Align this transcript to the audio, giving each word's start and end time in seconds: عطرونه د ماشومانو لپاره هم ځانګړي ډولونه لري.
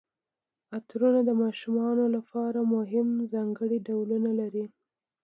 عطرونه 0.75 1.21
د 1.25 1.31
ماشومانو 1.41 2.05
لپاره 2.15 2.59
هم 2.95 3.07
ځانګړي 3.33 3.77
ډولونه 3.87 4.29
لري. 4.39 4.65